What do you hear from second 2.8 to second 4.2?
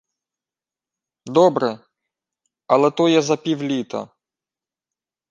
то є за півліта.